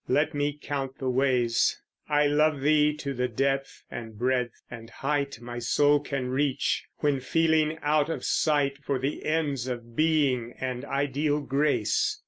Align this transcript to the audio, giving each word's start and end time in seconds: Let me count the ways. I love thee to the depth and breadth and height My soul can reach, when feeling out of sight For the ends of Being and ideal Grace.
Let 0.07 0.33
me 0.33 0.57
count 0.59 0.97
the 0.97 1.11
ways. 1.11 1.79
I 2.09 2.25
love 2.25 2.61
thee 2.61 2.91
to 2.97 3.13
the 3.13 3.27
depth 3.27 3.83
and 3.91 4.17
breadth 4.17 4.63
and 4.67 4.89
height 4.89 5.39
My 5.39 5.59
soul 5.59 5.99
can 5.99 6.29
reach, 6.29 6.85
when 7.01 7.19
feeling 7.19 7.77
out 7.83 8.09
of 8.09 8.25
sight 8.25 8.79
For 8.79 8.97
the 8.97 9.23
ends 9.23 9.67
of 9.67 9.95
Being 9.95 10.55
and 10.59 10.83
ideal 10.85 11.41
Grace. 11.41 12.19